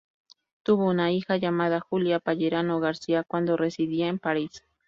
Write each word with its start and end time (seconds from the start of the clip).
Tuvo 0.63 0.87
una 0.89 1.11
hija 1.11 1.37
llamada 1.37 1.79
Julia 1.79 2.17
Pellerano 2.19 2.79
García, 2.79 3.23
cuando 3.23 3.55
residía 3.55 4.07
en 4.07 4.17
París. 4.17 4.63